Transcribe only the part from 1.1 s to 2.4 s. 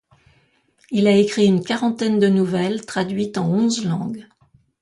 écrit une quarantaine de